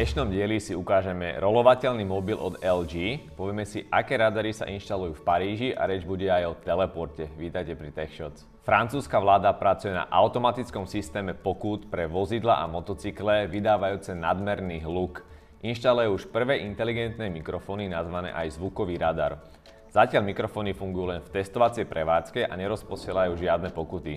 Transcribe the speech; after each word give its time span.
dnešnom 0.00 0.32
dieli 0.32 0.56
si 0.56 0.72
ukážeme 0.72 1.36
rolovateľný 1.44 2.08
mobil 2.08 2.32
od 2.32 2.56
LG, 2.64 3.20
povieme 3.36 3.68
si, 3.68 3.84
aké 3.92 4.16
radary 4.16 4.48
sa 4.48 4.64
inštalujú 4.64 5.12
v 5.12 5.24
Paríži 5.28 5.68
a 5.76 5.84
reč 5.84 6.08
bude 6.08 6.24
aj 6.24 6.44
o 6.48 6.56
teleporte. 6.56 7.28
Vítajte 7.36 7.76
pri 7.76 7.92
TechShots. 7.92 8.48
Francúzska 8.64 9.20
vláda 9.20 9.52
pracuje 9.52 9.92
na 9.92 10.08
automatickom 10.08 10.88
systéme 10.88 11.36
pokút 11.36 11.92
pre 11.92 12.08
vozidla 12.08 12.64
a 12.64 12.64
motocykle 12.64 13.44
vydávajúce 13.52 14.16
nadmerný 14.16 14.80
hluk. 14.88 15.20
Inštaluje 15.60 16.08
už 16.08 16.32
prvé 16.32 16.64
inteligentné 16.64 17.28
mikrofóny 17.28 17.92
nazvané 17.92 18.32
aj 18.32 18.56
zvukový 18.56 18.96
radar. 18.96 19.44
Zatiaľ 19.92 20.24
mikrofóny 20.32 20.72
fungujú 20.72 21.12
len 21.12 21.20
v 21.20 21.28
testovacej 21.28 21.84
prevádzke 21.84 22.48
a 22.48 22.52
nerozposielajú 22.56 23.36
žiadne 23.36 23.68
pokuty. 23.76 24.16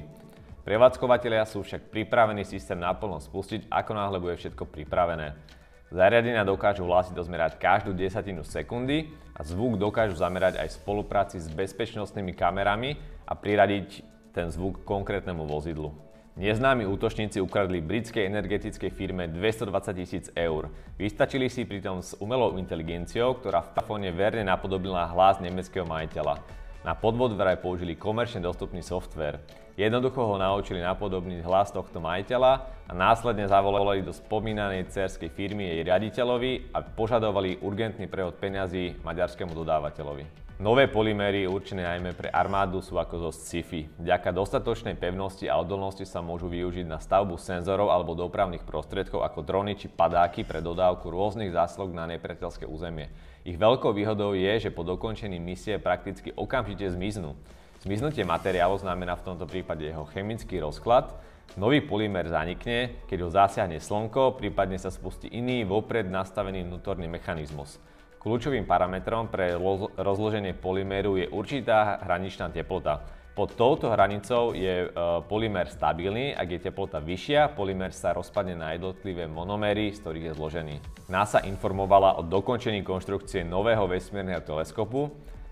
Prevádzkovateľia 0.64 1.44
sú 1.44 1.60
však 1.60 1.92
pripravení 1.92 2.48
systém 2.48 2.80
naplno 2.80 3.20
spustiť, 3.20 3.68
ako 3.68 3.92
náhle 3.92 4.24
bude 4.24 4.40
všetko 4.40 4.64
pripravené. 4.64 5.60
Zariadenia 5.94 6.42
dokážu 6.42 6.90
hlasito 6.90 7.22
zmerať 7.22 7.62
každú 7.62 7.94
desatinu 7.94 8.42
sekundy 8.42 9.14
a 9.38 9.46
zvuk 9.46 9.78
dokážu 9.78 10.18
zamerať 10.18 10.58
aj 10.58 10.74
v 10.74 10.78
spolupráci 10.82 11.38
s 11.38 11.46
bezpečnostnými 11.54 12.34
kamerami 12.34 12.98
a 13.30 13.38
priradiť 13.38 14.02
ten 14.34 14.50
zvuk 14.50 14.82
konkrétnemu 14.90 15.46
vozidlu. 15.46 15.94
Neznámi 16.34 16.90
útočníci 16.90 17.38
ukradli 17.38 17.78
britskej 17.78 18.26
energetickej 18.26 18.90
firme 18.90 19.30
220 19.30 19.94
tisíc 19.94 20.26
eur. 20.34 20.74
Vystačili 20.98 21.46
si 21.46 21.62
pritom 21.62 22.02
s 22.02 22.18
umelou 22.18 22.58
inteligenciou, 22.58 23.38
ktorá 23.38 23.62
v 23.62 23.78
telefóne 23.78 24.10
verne 24.10 24.50
napodobila 24.50 25.06
hlas 25.14 25.38
nemeckého 25.46 25.86
majiteľa. 25.86 26.63
Na 26.84 27.00
podvod 27.00 27.32
vraj 27.40 27.64
použili 27.64 27.96
komerčne 27.96 28.44
dostupný 28.44 28.84
software. 28.84 29.40
Jednoducho 29.80 30.20
ho 30.20 30.36
naučili 30.36 30.84
napodobniť 30.84 31.40
hlas 31.48 31.72
tohto 31.72 32.04
majiteľa 32.04 32.54
a 32.86 32.92
následne 32.92 33.48
zavolali 33.48 34.04
do 34.04 34.12
spomínanej 34.12 34.92
cerskej 34.92 35.32
firmy 35.32 35.64
jej 35.64 35.88
riaditeľovi 35.88 36.76
a 36.76 36.84
požadovali 36.84 37.64
urgentný 37.64 38.12
prehod 38.12 38.36
peňazí 38.36 39.00
maďarskému 39.00 39.56
dodávateľovi. 39.56 40.43
Nové 40.62 40.86
polyméry 40.86 41.50
určené 41.50 41.82
najmä 41.82 42.14
pre 42.14 42.30
armádu 42.30 42.78
sú 42.78 43.02
ako 43.02 43.26
zo 43.26 43.32
sci-fi. 43.34 43.90
Vďaka 43.98 44.30
dostatočnej 44.30 44.94
pevnosti 44.94 45.50
a 45.50 45.58
odolnosti 45.58 46.06
sa 46.06 46.22
môžu 46.22 46.46
využiť 46.46 46.86
na 46.86 47.02
stavbu 47.02 47.42
senzorov 47.42 47.90
alebo 47.90 48.14
dopravných 48.14 48.62
prostriedkov 48.62 49.26
ako 49.26 49.42
drony 49.42 49.74
či 49.74 49.90
padáky 49.90 50.46
pre 50.46 50.62
dodávku 50.62 51.10
rôznych 51.10 51.50
záslog 51.50 51.90
na 51.98 52.06
nepriateľské 52.06 52.70
územie. 52.70 53.10
Ich 53.42 53.58
veľkou 53.58 53.98
výhodou 53.98 54.38
je, 54.38 54.70
že 54.70 54.70
po 54.70 54.86
dokončení 54.86 55.42
misie 55.42 55.82
prakticky 55.82 56.30
okamžite 56.38 56.86
zmiznú. 56.86 57.34
Zmiznutie 57.82 58.22
materiálu 58.22 58.78
znamená 58.78 59.18
v 59.18 59.26
tomto 59.34 59.50
prípade 59.50 59.90
jeho 59.90 60.06
chemický 60.14 60.62
rozklad. 60.62 61.10
Nový 61.58 61.82
polymer 61.82 62.30
zanikne, 62.30 63.02
keď 63.10 63.18
ho 63.26 63.30
zasiahne 63.34 63.82
slnko, 63.82 64.38
prípadne 64.38 64.78
sa 64.78 64.94
spustí 64.94 65.34
iný 65.34 65.66
vopred 65.66 66.06
nastavený 66.06 66.62
vnútorný 66.62 67.10
mechanizmus. 67.10 67.82
Kľúčovým 68.24 68.64
parametrom 68.64 69.28
pre 69.28 69.60
rozloženie 70.00 70.56
polyméru 70.56 71.20
je 71.20 71.28
určitá 71.28 72.00
hraničná 72.08 72.48
teplota. 72.56 73.04
Pod 73.36 73.58
touto 73.58 73.90
hranicou 73.90 74.54
je 74.56 74.86
e, 74.86 74.88
polymer 75.28 75.68
stabilný, 75.68 76.38
ak 76.38 76.48
je 76.54 76.64
teplota 76.70 77.02
vyššia, 77.02 77.52
polymer 77.58 77.92
sa 77.92 78.14
rozpadne 78.14 78.56
na 78.56 78.78
jednotlivé 78.78 79.26
monoméry, 79.26 79.90
z 79.92 80.00
ktorých 80.06 80.26
je 80.30 80.38
zložený. 80.38 80.76
NASA 81.10 81.42
informovala 81.44 82.16
o 82.16 82.24
dokončení 82.24 82.86
konštrukcie 82.86 83.42
nového 83.42 83.90
vesmírneho 83.90 84.40
teleskopu, 84.46 85.10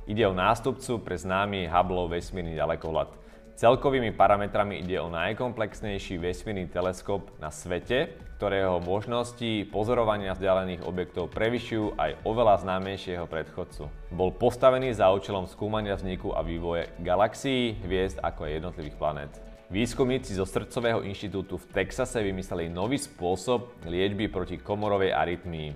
Ide 0.09 0.25
o 0.25 0.33
nástupcu 0.33 0.97
pre 1.05 1.14
známy 1.14 1.69
Hubbleov 1.69 2.09
vesmírny 2.09 2.58
ďalekohľad. 2.58 3.20
Celkovými 3.56 4.16
parametrami 4.16 4.82
ide 4.82 4.98
o 4.98 5.12
najkomplexnejší 5.12 6.18
vesmírny 6.18 6.72
teleskop 6.72 7.30
na 7.38 7.52
svete, 7.54 8.16
ktorého 8.42 8.82
možnosti 8.82 9.70
pozorovania 9.70 10.34
vzdialených 10.34 10.82
objektov 10.82 11.30
prevyšujú 11.30 11.94
aj 12.00 12.26
oveľa 12.26 12.66
známejšieho 12.66 13.30
predchodcu. 13.30 13.86
Bol 14.10 14.34
postavený 14.34 14.98
za 14.98 15.14
účelom 15.14 15.45
skúmania 15.45 15.94
vzniku 15.94 16.34
a 16.34 16.42
vývoje 16.42 16.90
galaxií, 17.06 17.78
hviezd 17.86 18.17
ako 18.23 18.50
aj 18.50 18.52
jednotlivých 18.58 18.98
planét. 18.98 19.34
Výskumníci 19.72 20.36
zo 20.36 20.44
Srdcového 20.44 21.00
inštitútu 21.06 21.56
v 21.56 21.70
Texase 21.72 22.20
vymysleli 22.20 22.67
nový 22.67 23.00
spôsob 23.00 23.88
liečby 23.88 24.28
proti 24.28 24.60
komorovej 24.60 25.16
arytmii. 25.16 25.70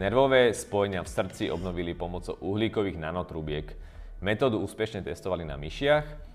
Nervové 0.00 0.54
spojenia 0.56 1.04
v 1.04 1.12
srdci 1.12 1.52
obnovili 1.52 1.92
pomocou 1.92 2.40
uhlíkových 2.40 2.96
nanotrubiek. 2.96 3.68
Metódu 4.24 4.62
úspešne 4.64 5.04
testovali 5.04 5.44
na 5.44 5.60
myšiach. 5.60 6.33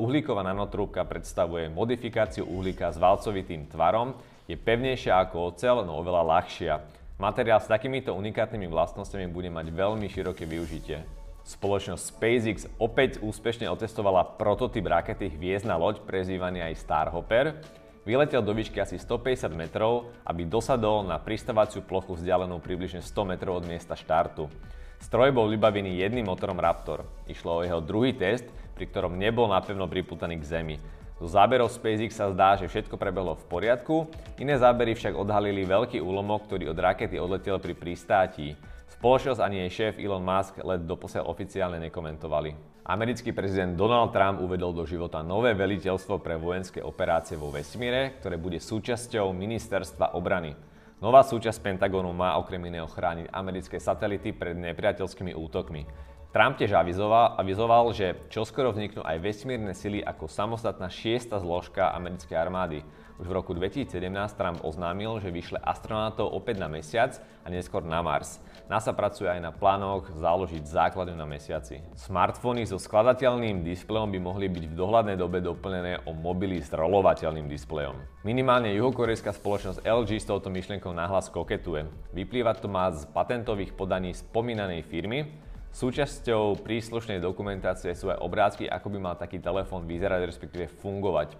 Uhlíková 0.00 0.40
nanotrúbka 0.40 1.04
predstavuje 1.04 1.68
modifikáciu 1.68 2.48
uhlíka 2.48 2.88
s 2.88 2.96
valcovitým 2.96 3.68
tvarom, 3.68 4.16
je 4.48 4.56
pevnejšia 4.56 5.20
ako 5.28 5.52
ocel, 5.52 5.84
no 5.84 6.00
oveľa 6.00 6.22
ľahšia. 6.24 6.74
Materiál 7.20 7.60
s 7.60 7.68
takýmito 7.68 8.16
unikátnymi 8.16 8.66
vlastnosťami 8.66 9.28
bude 9.28 9.52
mať 9.52 9.68
veľmi 9.68 10.08
široké 10.08 10.48
využitie. 10.48 11.04
Spoločnosť 11.44 12.02
SpaceX 12.02 12.58
opäť 12.80 13.20
úspešne 13.20 13.68
otestovala 13.68 14.40
prototyp 14.40 14.88
rakety 14.88 15.28
Hviezdna 15.28 15.76
loď, 15.76 16.00
prezývaný 16.02 16.64
aj 16.64 16.80
Starhopper, 16.80 17.60
Vyletel 18.02 18.42
do 18.42 18.50
výšky 18.50 18.82
asi 18.82 18.98
150 18.98 19.46
metrov, 19.54 20.10
aby 20.26 20.42
dosadol 20.42 21.06
na 21.06 21.22
pristávaciu 21.22 21.86
plochu 21.86 22.18
vzdialenú 22.18 22.58
približne 22.58 22.98
100 22.98 23.30
metrov 23.30 23.62
od 23.62 23.64
miesta 23.70 23.94
štartu. 23.94 24.50
Stroj 24.98 25.30
bol 25.30 25.46
vybavený 25.46 26.02
jedným 26.02 26.26
motorom 26.26 26.58
Raptor. 26.58 27.06
Išlo 27.30 27.62
o 27.62 27.64
jeho 27.66 27.78
druhý 27.78 28.10
test, 28.10 28.42
pri 28.72 28.84
ktorom 28.90 29.14
nebol 29.16 29.48
napevno 29.48 29.84
priputaný 29.86 30.40
k 30.40 30.48
Zemi. 30.58 30.76
Zo 31.22 31.30
záberov 31.30 31.70
SpaceX 31.70 32.18
sa 32.18 32.34
zdá, 32.34 32.58
že 32.58 32.66
všetko 32.66 32.98
prebehlo 32.98 33.38
v 33.38 33.44
poriadku, 33.46 34.10
iné 34.42 34.58
zábery 34.58 34.98
však 34.98 35.14
odhalili 35.14 35.62
veľký 35.62 36.02
úlomok, 36.02 36.50
ktorý 36.50 36.74
od 36.74 36.78
rakety 36.82 37.14
odletel 37.14 37.62
pri 37.62 37.78
pristátí. 37.78 38.58
Spoločnosť 38.98 39.38
ani 39.38 39.62
jej 39.66 39.70
šéf 39.70 40.02
Elon 40.02 40.22
Musk 40.22 40.58
let 40.66 40.82
doposiaľ 40.82 41.30
oficiálne 41.30 41.78
nekomentovali. 41.78 42.72
Americký 42.82 43.30
prezident 43.30 43.78
Donald 43.78 44.10
Trump 44.10 44.42
uvedol 44.42 44.74
do 44.74 44.82
života 44.82 45.22
nové 45.22 45.54
veliteľstvo 45.54 46.18
pre 46.18 46.34
vojenské 46.34 46.82
operácie 46.82 47.38
vo 47.38 47.54
vesmíre, 47.54 48.18
ktoré 48.18 48.34
bude 48.34 48.58
súčasťou 48.58 49.30
ministerstva 49.30 50.18
obrany. 50.18 50.58
Nová 50.98 51.22
súčasť 51.22 51.62
Pentagonu 51.62 52.10
má 52.10 52.34
okrem 52.38 52.62
iného 52.66 52.86
chrániť 52.90 53.30
americké 53.30 53.78
satelity 53.78 54.34
pred 54.34 54.58
nepriateľskými 54.58 55.34
útokmi. 55.34 55.82
Trump 56.32 56.56
tiež 56.56 56.72
avizoval, 56.72 57.36
avizoval, 57.36 57.92
že 57.92 58.16
čoskoro 58.32 58.72
vzniknú 58.72 59.04
aj 59.04 59.20
vesmírne 59.20 59.76
sily 59.76 60.00
ako 60.00 60.32
samostatná 60.32 60.88
šiesta 60.88 61.36
zložka 61.36 61.92
americkej 61.92 62.32
armády. 62.40 62.80
Už 63.20 63.28
v 63.28 63.36
roku 63.36 63.52
2017 63.52 63.92
Trump 64.40 64.64
oznámil, 64.64 65.20
že 65.20 65.28
vyšle 65.28 65.60
astronautov 65.60 66.32
opäť 66.32 66.56
na 66.56 66.72
mesiac 66.72 67.20
a 67.44 67.52
neskôr 67.52 67.84
na 67.84 68.00
Mars. 68.00 68.40
NASA 68.64 68.96
pracuje 68.96 69.28
aj 69.28 69.44
na 69.44 69.52
plánoch 69.52 70.08
založiť 70.08 70.64
základy 70.64 71.12
na 71.12 71.28
mesiaci. 71.28 71.84
Smartfóny 72.00 72.64
so 72.64 72.80
skladateľným 72.80 73.60
displejom 73.60 74.08
by 74.08 74.16
mohli 74.16 74.48
byť 74.48 74.72
v 74.72 74.78
dohľadnej 74.80 75.20
dobe 75.20 75.44
doplnené 75.44 76.08
o 76.08 76.16
mobily 76.16 76.64
s 76.64 76.72
rolovateľným 76.72 77.44
displejom. 77.44 78.00
Minimálne 78.24 78.72
juhokorejská 78.72 79.36
spoločnosť 79.36 79.84
LG 79.84 80.16
s 80.16 80.32
touto 80.32 80.48
myšlienkou 80.48 80.96
nahlas 80.96 81.28
koketuje. 81.28 81.84
Vyplýva 82.16 82.56
to 82.56 82.72
má 82.72 82.88
z 82.88 83.04
patentových 83.12 83.76
podaní 83.76 84.16
spomínanej 84.16 84.80
firmy, 84.88 85.51
Súčasťou 85.72 86.60
príslušnej 86.60 87.16
dokumentácie 87.16 87.96
sú 87.96 88.12
aj 88.12 88.20
obrázky, 88.20 88.68
ako 88.68 88.92
by 88.92 88.98
mal 89.00 89.16
taký 89.16 89.40
telefón 89.40 89.88
vyzerať, 89.88 90.28
respektíve 90.28 90.68
fungovať. 90.68 91.32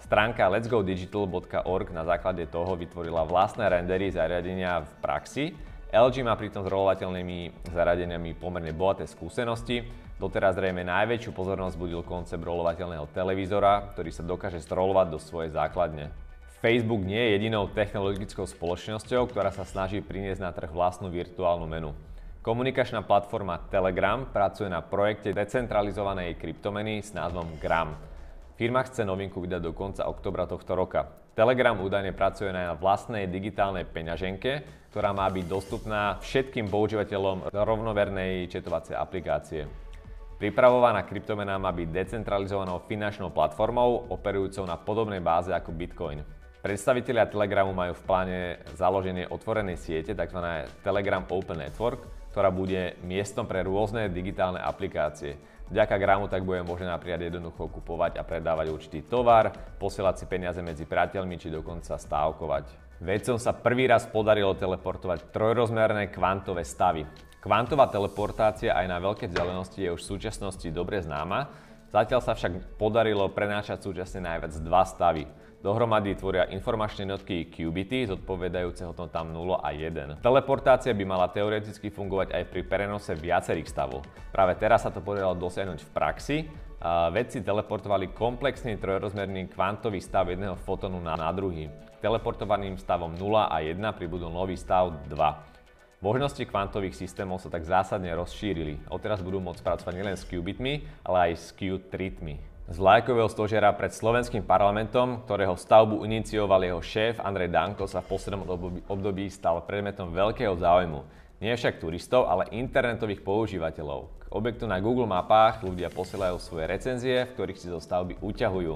Stránka 0.00 0.48
letsgodigital.org 0.48 1.92
na 1.92 2.04
základe 2.08 2.48
toho 2.48 2.76
vytvorila 2.80 3.28
vlastné 3.28 3.68
rendery 3.68 4.08
zariadenia 4.08 4.84
v 4.84 4.92
praxi. 5.04 5.44
LG 5.92 6.24
má 6.24 6.32
pritom 6.32 6.64
s 6.64 6.72
rolovateľnými 6.72 7.68
zariadeniami 7.76 8.32
pomerne 8.40 8.72
bohaté 8.72 9.04
skúsenosti. 9.04 9.84
Doteraz 10.16 10.56
zrejme 10.56 10.80
najväčšiu 10.80 11.36
pozornosť 11.36 11.76
budil 11.76 12.00
koncept 12.00 12.40
rolovateľného 12.40 13.04
televízora, 13.12 13.92
ktorý 13.92 14.10
sa 14.12 14.24
dokáže 14.24 14.64
strolovať 14.64 15.06
do 15.12 15.20
svojej 15.20 15.52
základne. 15.52 16.08
Facebook 16.64 17.04
nie 17.04 17.20
je 17.20 17.32
jedinou 17.36 17.68
technologickou 17.68 18.48
spoločnosťou, 18.48 19.28
ktorá 19.28 19.52
sa 19.52 19.68
snaží 19.68 20.00
priniesť 20.00 20.40
na 20.40 20.50
trh 20.56 20.72
vlastnú 20.72 21.12
virtuálnu 21.12 21.68
menu. 21.68 21.92
Komunikačná 22.44 23.00
platforma 23.00 23.56
Telegram 23.72 24.28
pracuje 24.28 24.68
na 24.68 24.84
projekte 24.84 25.32
decentralizovanej 25.32 26.36
kryptomeny 26.36 27.00
s 27.00 27.16
názvom 27.16 27.56
Gram. 27.56 27.96
Firma 28.60 28.84
chce 28.84 29.00
novinku 29.00 29.40
vydať 29.40 29.64
do 29.64 29.72
konca 29.72 30.04
oktobra 30.04 30.44
tohto 30.44 30.76
roka. 30.76 31.08
Telegram 31.32 31.72
údajne 31.72 32.12
pracuje 32.12 32.52
na 32.52 32.76
vlastnej 32.76 33.32
digitálnej 33.32 33.88
peňaženke, 33.88 34.60
ktorá 34.92 35.16
má 35.16 35.24
byť 35.32 35.44
dostupná 35.48 36.20
všetkým 36.20 36.68
používateľom 36.68 37.48
rovnovernej 37.48 38.44
četovacej 38.52 38.92
aplikácie. 38.92 39.64
Pripravovaná 40.36 41.00
kryptomena 41.08 41.56
má 41.56 41.72
byť 41.72 41.88
decentralizovanou 41.96 42.84
finančnou 42.84 43.32
platformou, 43.32 44.12
operujúcou 44.12 44.68
na 44.68 44.76
podobnej 44.76 45.24
báze 45.24 45.48
ako 45.48 45.72
Bitcoin. 45.72 46.20
Predstavitelia 46.60 47.24
Telegramu 47.24 47.72
majú 47.72 47.96
v 47.96 48.04
pláne 48.04 48.40
založenie 48.76 49.32
otvorenej 49.32 49.80
siete, 49.80 50.12
tzv. 50.12 50.40
Telegram 50.84 51.24
Open 51.32 51.64
Network, 51.64 52.23
ktorá 52.34 52.50
bude 52.50 52.98
miestom 53.06 53.46
pre 53.46 53.62
rôzne 53.62 54.10
digitálne 54.10 54.58
aplikácie. 54.58 55.38
Vďaka 55.70 55.94
Gramu 56.02 56.26
tak 56.26 56.42
bude 56.42 56.66
možné 56.66 56.90
napríklad 56.90 57.30
jednoducho 57.30 57.70
kupovať 57.70 58.18
a 58.18 58.26
predávať 58.26 58.74
určitý 58.74 59.06
tovar, 59.06 59.54
posielať 59.78 60.14
si 60.18 60.24
peniaze 60.26 60.58
medzi 60.58 60.82
priateľmi 60.82 61.38
či 61.38 61.54
dokonca 61.54 61.94
stávkovať. 61.94 62.66
Vedcom 62.98 63.38
sa 63.38 63.54
prvý 63.54 63.86
raz 63.86 64.10
podarilo 64.10 64.58
teleportovať 64.58 65.30
trojrozmerné 65.30 66.10
kvantové 66.10 66.66
stavy. 66.66 67.06
Kvantová 67.38 67.86
teleportácia 67.86 68.74
aj 68.74 68.86
na 68.90 68.98
veľké 68.98 69.30
vzdialenosti 69.30 69.86
je 69.86 69.94
už 69.94 70.02
v 70.02 70.10
súčasnosti 70.18 70.68
dobre 70.74 70.98
známa, 70.98 71.46
zatiaľ 71.94 72.20
sa 72.26 72.34
však 72.34 72.74
podarilo 72.74 73.30
prenášať 73.30 73.86
súčasne 73.86 74.26
najviac 74.26 74.58
dva 74.58 74.82
stavy. 74.82 75.30
Dohromady 75.64 76.12
tvoria 76.12 76.44
informačné 76.52 77.08
jednotky 77.08 77.48
qubity, 77.48 78.04
zodpovedajúce 78.04 78.84
hodnotám 78.84 79.32
0 79.32 79.64
a 79.64 79.72
1. 79.72 80.20
Teleportácia 80.20 80.92
by 80.92 81.04
mala 81.08 81.32
teoreticky 81.32 81.88
fungovať 81.88 82.36
aj 82.36 82.42
pri 82.52 82.62
prenose 82.68 83.16
viacerých 83.16 83.72
stavov. 83.72 84.04
Práve 84.28 84.60
teraz 84.60 84.84
sa 84.84 84.92
to 84.92 85.00
podarilo 85.00 85.32
dosiahnuť 85.32 85.80
v 85.80 85.90
praxi. 85.94 86.36
Vedci 87.16 87.40
teleportovali 87.40 88.12
komplexný 88.12 88.76
trojrozmerný 88.76 89.48
kvantový 89.48 90.04
stav 90.04 90.28
jedného 90.28 90.52
fotónu 90.68 91.00
na, 91.00 91.16
na 91.16 91.32
druhý. 91.32 91.72
Teleportovaným 92.04 92.76
stavom 92.76 93.16
0 93.16 93.48
a 93.48 93.56
1 93.64 93.80
pribudol 93.96 94.28
nový 94.28 94.60
stav 94.60 94.92
2. 95.08 95.53
Možnosti 96.02 96.42
kvantových 96.46 96.96
systémov 96.96 97.42
sa 97.42 97.52
tak 97.52 97.62
zásadne 97.66 98.10
rozšírili. 98.14 98.80
Odteraz 98.88 99.22
budú 99.22 99.38
môcť 99.38 99.62
pracovať 99.62 99.94
nielen 99.94 100.16
s 100.18 100.26
qubitmi, 100.26 100.86
ale 101.06 101.30
aj 101.30 101.32
s 101.38 101.46
Q-tritmi 101.54 102.54
z 102.64 102.80
vlajkového 102.80 103.28
stožiara 103.28 103.76
pred 103.76 103.92
slovenským 103.92 104.40
parlamentom, 104.40 105.20
ktorého 105.28 105.52
stavbu 105.52 106.00
inicioval 106.08 106.64
jeho 106.64 106.80
šéf 106.80 107.20
Andrej 107.20 107.52
Danko, 107.52 107.84
sa 107.84 108.00
v 108.00 108.16
poslednom 108.16 108.48
období 108.88 109.28
stal 109.28 109.60
predmetom 109.68 110.08
veľkého 110.08 110.56
záujmu. 110.56 111.04
Nie 111.44 111.60
však 111.60 111.76
turistov, 111.76 112.24
ale 112.24 112.48
internetových 112.56 113.20
používateľov. 113.20 114.08
K 114.16 114.24
objektu 114.32 114.64
na 114.64 114.80
Google 114.80 115.04
mapách 115.04 115.60
ľudia 115.60 115.92
posielajú 115.92 116.40
svoje 116.40 116.64
recenzie, 116.64 117.28
v 117.28 117.32
ktorých 117.36 117.60
si 117.60 117.68
zo 117.68 117.84
stavby 117.84 118.16
uťahujú. 118.24 118.74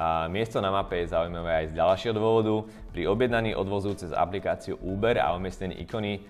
A 0.00 0.28
miesto 0.32 0.64
na 0.64 0.72
mape 0.72 1.04
je 1.04 1.12
zaujímavé 1.12 1.52
aj 1.60 1.66
z 1.72 1.76
ďalšieho 1.76 2.14
dôvodu. 2.16 2.64
Pri 2.88 3.04
objednaní 3.04 3.52
odvozu 3.52 3.92
cez 4.00 4.16
aplikáciu 4.16 4.80
Uber 4.80 5.20
a 5.20 5.36
umiestnení 5.36 5.76
ikony 5.84 6.24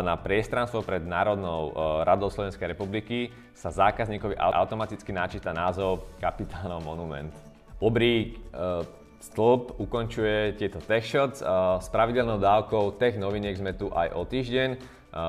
na 0.00 0.16
priestranstvo 0.16 0.80
pred 0.80 1.04
Národnou 1.04 1.70
eh, 1.70 1.74
radou 2.08 2.32
Slovenskej 2.32 2.72
republiky 2.72 3.28
sa 3.52 3.68
zákazníkovi 3.68 4.38
automaticky 4.40 5.12
načíta 5.12 5.52
názov 5.52 6.08
Kapitánov 6.16 6.80
monument. 6.80 7.32
Obrý 7.78 8.32
eh, 8.32 8.82
stĺp 9.18 9.76
ukončuje 9.82 10.56
tieto 10.56 10.78
tech 10.78 11.02
shots. 11.02 11.42
S 11.82 11.88
pravidelnou 11.90 12.38
dávkou 12.38 13.02
tech 13.02 13.18
noviniek 13.18 13.58
sme 13.58 13.74
tu 13.74 13.90
aj 13.90 14.14
o 14.14 14.22
týždeň. 14.22 14.78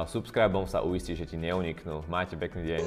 Subscribeom 0.06 0.70
sa 0.70 0.86
uistí, 0.86 1.18
že 1.18 1.26
ti 1.26 1.42
neuniknú. 1.42 2.06
Majte 2.06 2.38
pekný 2.38 2.78
deň. 2.78 2.82